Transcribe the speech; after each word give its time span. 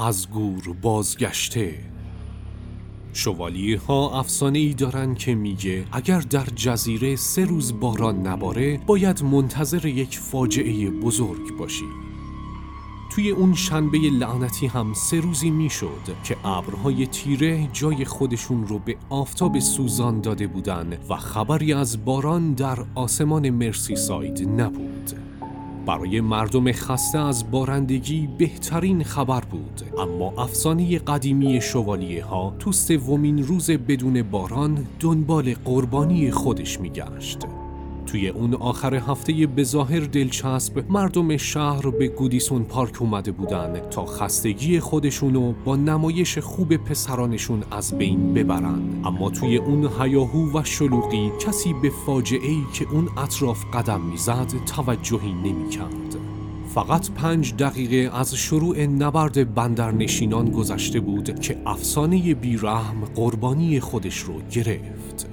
از 0.00 0.30
گور 0.30 0.76
بازگشته. 0.82 1.74
شوالیه 3.12 3.78
ها 3.78 4.18
افسانه 4.20 4.58
ای 4.58 4.74
دارن 4.74 5.14
که 5.14 5.34
میگه 5.34 5.84
اگر 5.92 6.20
در 6.20 6.44
جزیره 6.56 7.16
سه 7.16 7.44
روز 7.44 7.80
باران 7.80 8.26
نباره 8.26 8.80
باید 8.86 9.22
منتظر 9.22 9.86
یک 9.86 10.18
فاجعه 10.18 10.90
بزرگ 10.90 11.56
باشی. 11.56 11.84
توی 13.10 13.30
اون 13.30 13.54
شنبه 13.54 13.98
لعنتی 13.98 14.66
هم 14.66 14.94
سه 14.94 15.20
روزی 15.20 15.50
می‌شد 15.50 16.16
که 16.24 16.36
ابرهای 16.44 17.06
تیره 17.06 17.68
جای 17.72 18.04
خودشون 18.04 18.66
رو 18.66 18.78
به 18.78 18.96
آفتاب 19.10 19.58
سوزان 19.58 20.20
داده 20.20 20.46
بودن 20.46 20.98
و 21.08 21.16
خبری 21.16 21.72
از 21.72 22.04
باران 22.04 22.52
در 22.52 22.78
آسمان 22.94 23.50
مرسی 23.50 23.96
ساید 23.96 24.48
نبود. 24.60 25.29
برای 25.90 26.20
مردم 26.20 26.72
خسته 26.72 27.18
از 27.18 27.50
بارندگی 27.50 28.28
بهترین 28.38 29.04
خبر 29.04 29.40
بود. 29.40 29.82
اما 29.98 30.42
افسانه 30.42 30.98
قدیمی 30.98 31.60
شوالیه 31.60 32.24
ها 32.24 32.54
تو 32.58 32.72
سومین 32.72 33.42
روز 33.46 33.70
بدون 33.70 34.22
باران 34.22 34.86
دنبال 35.00 35.54
قربانی 35.64 36.30
خودش 36.30 36.80
میگشت. 36.80 37.38
توی 38.06 38.28
اون 38.28 38.54
آخر 38.54 38.94
هفته 38.94 39.46
به 39.46 39.64
ظاهر 39.64 40.00
دلچسب 40.00 40.84
مردم 40.88 41.36
شهر 41.36 41.90
به 41.90 42.08
گودیسون 42.08 42.64
پارک 42.64 43.02
اومده 43.02 43.32
بودن 43.32 43.80
تا 43.90 44.04
خستگی 44.06 44.80
خودشونو 44.80 45.52
با 45.64 45.76
نمایش 45.76 46.38
خوب 46.38 46.76
پسرانشون 46.76 47.62
از 47.70 47.98
بین 47.98 48.34
ببرن 48.34 48.82
اما 49.04 49.30
توی 49.30 49.56
اون 49.56 49.88
هیاهو 50.00 50.58
و 50.58 50.64
شلوغی 50.64 51.30
کسی 51.46 51.72
به 51.82 51.90
فاجعه 52.06 52.48
ای 52.48 52.62
که 52.74 52.86
اون 52.92 53.08
اطراف 53.18 53.64
قدم 53.74 54.00
می‌زد 54.00 54.52
توجهی 54.66 55.32
نمی‌کرد. 55.32 56.16
فقط 56.74 57.10
پنج 57.10 57.54
دقیقه 57.54 58.16
از 58.16 58.34
شروع 58.34 58.86
نبرد 58.86 59.54
بندرنشینان 59.54 60.50
گذشته 60.50 61.00
بود 61.00 61.40
که 61.40 61.56
افسانه 61.66 62.34
بیرحم 62.34 63.04
قربانی 63.14 63.80
خودش 63.80 64.18
رو 64.18 64.34
گرفت 64.50 65.29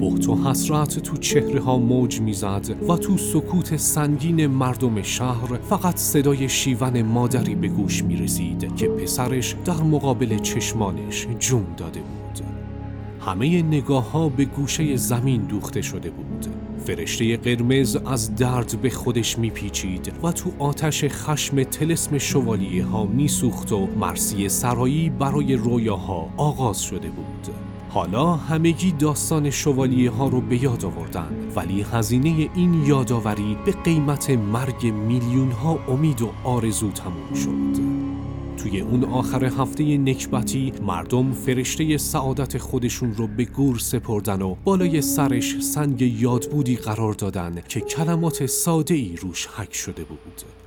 بحت 0.00 0.28
و 0.28 0.34
حسرت 0.34 0.98
تو 0.98 1.16
چهره 1.16 1.60
ها 1.60 1.78
موج 1.78 2.20
می‌زد 2.20 2.76
و 2.88 2.96
تو 2.96 3.16
سکوت 3.16 3.76
سنگین 3.76 4.46
مردم 4.46 5.02
شهر 5.02 5.56
فقط 5.56 5.96
صدای 5.96 6.48
شیون 6.48 7.02
مادری 7.02 7.54
به 7.54 7.68
گوش 7.68 8.04
می 8.04 8.16
رسید 8.16 8.76
که 8.76 8.88
پسرش 8.88 9.56
در 9.64 9.82
مقابل 9.82 10.38
چشمانش 10.38 11.26
جون 11.38 11.66
داده 11.76 12.00
بود. 12.00 12.44
همه 13.20 13.62
نگاه 13.62 14.10
ها 14.10 14.28
به 14.28 14.44
گوشه 14.44 14.96
زمین 14.96 15.42
دوخته 15.42 15.82
شده 15.82 16.10
بود. 16.10 16.46
فرشته 16.84 17.36
قرمز 17.36 17.96
از 17.96 18.34
درد 18.34 18.78
به 18.82 18.90
خودش 18.90 19.38
میپیچید 19.38 20.12
و 20.22 20.32
تو 20.32 20.52
آتش 20.58 21.04
خشم 21.04 21.62
تلسم 21.62 22.18
شوالیه 22.18 22.84
ها 22.84 23.06
میسوخت 23.06 23.72
و 23.72 23.86
مرسی 23.86 24.48
سرایی 24.48 25.10
برای 25.10 25.54
رویاها 25.54 26.28
آغاز 26.36 26.82
شده 26.82 27.08
بود. 27.08 27.54
حالا 27.88 28.32
همگی 28.32 28.92
داستان 28.92 29.50
شوالیه 29.50 30.10
ها 30.10 30.28
رو 30.28 30.40
به 30.40 30.62
یاد 30.62 30.84
آوردن 30.84 31.28
ولی 31.56 31.82
هزینه 31.82 32.50
این 32.54 32.84
یادآوری 32.86 33.58
به 33.66 33.72
قیمت 33.72 34.30
مرگ 34.30 34.86
میلیون 34.86 35.50
ها 35.50 35.78
امید 35.88 36.22
و 36.22 36.30
آرزو 36.44 36.90
تموم 36.90 37.34
شد. 37.34 37.98
توی 38.58 38.80
اون 38.80 39.04
آخر 39.04 39.44
هفته 39.44 39.98
نکبتی 39.98 40.72
مردم 40.82 41.32
فرشته 41.32 41.98
سعادت 41.98 42.58
خودشون 42.58 43.14
رو 43.14 43.26
به 43.26 43.44
گور 43.44 43.78
سپردن 43.78 44.42
و 44.42 44.56
بالای 44.64 45.02
سرش 45.02 45.60
سنگ 45.60 46.02
یادبودی 46.02 46.76
قرار 46.76 47.12
دادن 47.12 47.62
که 47.68 47.80
کلمات 47.80 48.46
ساده 48.46 48.94
ای 48.94 49.16
روش 49.16 49.46
حک 49.46 49.74
شده 49.74 50.04
بود. 50.04 50.57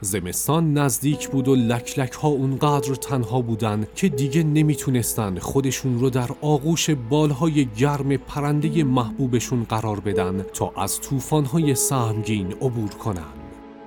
زمستان 0.00 0.72
نزدیک 0.78 1.28
بود 1.28 1.48
و 1.48 1.54
لکلک 1.54 2.12
ها 2.12 2.28
اونقدر 2.28 2.94
تنها 2.94 3.40
بودن 3.40 3.86
که 3.94 4.08
دیگه 4.08 4.42
نمی‌تونستن 4.42 5.38
خودشون 5.38 5.98
رو 5.98 6.10
در 6.10 6.28
آغوش 6.40 6.90
بالهای 6.90 7.66
گرم 7.66 8.16
پرنده 8.16 8.84
محبوبشون 8.84 9.64
قرار 9.64 10.00
بدن 10.00 10.44
تا 10.54 10.72
از 10.76 11.00
طوفان‌های 11.00 11.74
سهمگین 11.74 12.52
عبور 12.52 12.90
کنن. 12.90 13.40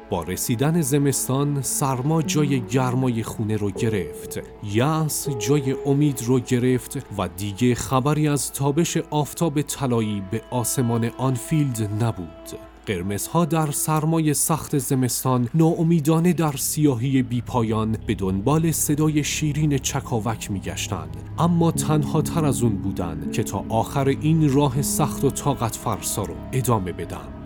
با 0.09 0.23
رسیدن 0.23 0.81
زمستان 0.81 1.61
سرما 1.61 2.21
جای 2.21 2.61
گرمای 2.61 3.23
خونه 3.23 3.57
رو 3.57 3.71
گرفت 3.71 4.39
یأس 4.63 5.29
جای 5.29 5.75
امید 5.85 6.23
رو 6.25 6.39
گرفت 6.39 6.97
و 7.17 7.27
دیگه 7.37 7.75
خبری 7.75 8.27
از 8.27 8.51
تابش 8.51 8.97
آفتاب 8.97 9.61
طلایی 9.61 10.23
به 10.31 10.41
آسمان 10.51 11.11
آنفیلد 11.17 12.03
نبود 12.03 12.72
قرمزها 12.85 13.45
در 13.45 13.71
سرمای 13.71 14.33
سخت 14.33 14.77
زمستان 14.77 15.49
ناامیدانه 15.53 16.33
در 16.33 16.51
سیاهی 16.51 17.23
بیپایان 17.23 17.97
به 18.07 18.15
دنبال 18.15 18.71
صدای 18.71 19.23
شیرین 19.23 19.77
چکاوک 19.77 20.51
میگشتند. 20.51 21.17
اما 21.39 21.71
تنها 21.71 22.21
تر 22.21 22.45
از 22.45 22.61
اون 22.61 22.75
بودن 22.75 23.31
که 23.31 23.43
تا 23.43 23.65
آخر 23.69 24.07
این 24.07 24.53
راه 24.53 24.81
سخت 24.81 25.23
و 25.23 25.29
طاقت 25.29 25.75
فرسا 25.75 26.23
رو 26.23 26.33
ادامه 26.53 26.91
بدن. 26.91 27.42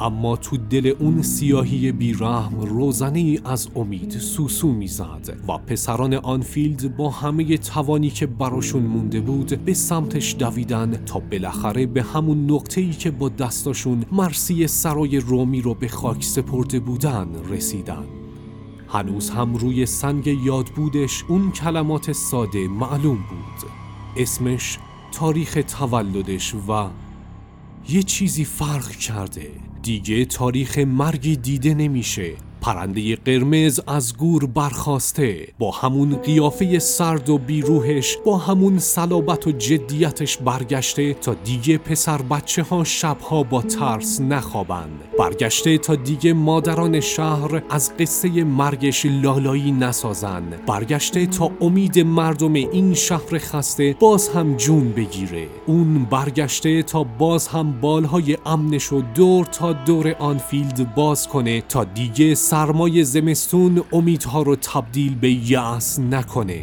اما 0.00 0.36
تو 0.36 0.56
دل 0.56 0.94
اون 0.98 1.22
سیاهی 1.22 1.92
بیرحم 1.92 2.60
روزنه 2.60 3.38
از 3.44 3.68
امید 3.76 4.10
سوسو 4.18 4.72
می‌زد 4.72 5.36
و 5.48 5.58
پسران 5.58 6.14
آنفیلد 6.14 6.96
با 6.96 7.10
همه 7.10 7.58
توانی 7.58 8.10
که 8.10 8.26
براشون 8.26 8.82
مونده 8.82 9.20
بود 9.20 9.64
به 9.64 9.74
سمتش 9.74 10.36
دویدن 10.38 11.04
تا 11.06 11.18
بالاخره 11.18 11.86
به 11.86 12.02
همون 12.02 12.50
نقطه‌ای 12.50 12.90
که 12.90 13.10
با 13.10 13.28
دستاشون 13.28 14.04
مرسی 14.12 14.66
سرای 14.66 15.18
رومی 15.18 15.60
رو 15.60 15.74
به 15.74 15.88
خاک 15.88 16.24
سپرده 16.24 16.80
بودن 16.80 17.28
رسیدن. 17.48 18.04
هنوز 18.88 19.30
هم 19.30 19.54
روی 19.54 19.86
سنگ 19.86 20.26
یاد 20.26 20.66
بودش 20.66 21.24
اون 21.28 21.50
کلمات 21.50 22.12
ساده 22.12 22.68
معلوم 22.68 23.16
بود. 23.16 23.70
اسمش 24.16 24.78
تاریخ 25.12 25.58
تولدش 25.68 26.54
و 26.54 26.88
یه 27.88 28.02
چیزی 28.02 28.44
فرق 28.44 28.90
کرده. 28.90 29.69
دیگه 29.82 30.24
تاریخ 30.24 30.78
مرگی 30.78 31.36
دیده 31.36 31.74
نمیشه. 31.74 32.32
پرنده 32.60 33.16
قرمز 33.16 33.80
از 33.86 34.16
گور 34.16 34.46
برخواسته 34.46 35.48
با 35.58 35.70
همون 35.70 36.16
قیافه 36.16 36.78
سرد 36.78 37.30
و 37.30 37.38
بیروهش 37.38 38.16
با 38.24 38.38
همون 38.38 38.78
صلابت 38.78 39.46
و 39.46 39.52
جدیتش 39.52 40.36
برگشته 40.36 41.14
تا 41.14 41.34
دیگه 41.34 41.78
پسر 41.78 42.22
بچه 42.22 42.62
ها 42.62 42.84
شبها 42.84 43.42
با 43.42 43.62
ترس 43.62 44.20
نخوابن 44.20 44.88
برگشته 45.18 45.78
تا 45.78 45.94
دیگه 45.94 46.32
مادران 46.32 47.00
شهر 47.00 47.62
از 47.70 47.96
قصه 47.96 48.44
مرگش 48.44 49.06
لالایی 49.06 49.72
نسازن 49.72 50.42
برگشته 50.66 51.26
تا 51.26 51.50
امید 51.60 51.98
مردم 51.98 52.54
این 52.54 52.94
شهر 52.94 53.38
خسته 53.38 53.96
باز 54.00 54.28
هم 54.28 54.56
جون 54.56 54.92
بگیره. 54.92 55.46
اون 55.66 56.04
برگشته 56.04 56.82
تا 56.82 57.04
باز 57.04 57.48
هم 57.48 57.80
بالهای 57.80 58.38
امنش 58.46 58.92
و 58.92 59.02
دور 59.14 59.44
تا 59.44 59.72
دور 59.72 60.16
آنفیلد 60.18 60.94
باز 60.94 61.28
کنه 61.28 61.60
تا 61.60 61.84
دیگه 61.84 62.34
سرمای 62.50 63.04
زمستون 63.04 63.82
امیدها 63.92 64.42
رو 64.42 64.56
تبدیل 64.56 65.14
به 65.14 65.50
یأس 65.50 65.98
نکنه. 65.98 66.60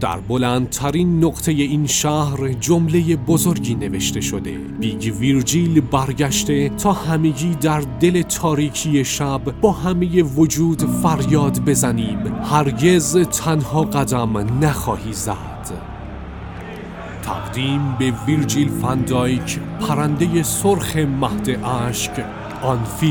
در 0.00 0.20
بلندترین 0.20 1.24
نقطه 1.24 1.52
این 1.52 1.86
شهر 1.86 2.52
جمله 2.52 3.16
بزرگی 3.16 3.74
نوشته 3.74 4.20
شده. 4.20 4.58
Big 4.80 5.14
ویرجیل 5.18 5.80
برگشته 5.80 6.68
تا 6.68 6.92
همگی 6.92 7.54
در 7.54 7.80
دل 8.00 8.22
تاریکی 8.22 9.04
شب 9.04 9.60
با 9.60 9.72
همه 9.72 10.22
وجود 10.22 10.82
فریاد 10.82 11.64
بزنیم. 11.64 12.18
هرگز 12.44 13.16
تنها 13.16 13.82
قدم 13.82 14.64
نخواهی 14.64 15.12
زد. 15.12 15.70
تقدیم 17.22 17.96
به 17.98 18.12
ویرجیل 18.26 18.68
فندایک 18.68 19.58
پرنده 19.80 20.42
سرخ 20.42 20.96
مهد 20.96 21.64
اشک. 21.64 22.24
آنفی 22.62 23.04